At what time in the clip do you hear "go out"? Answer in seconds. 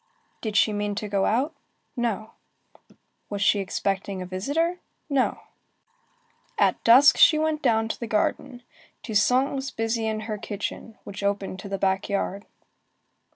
1.07-1.53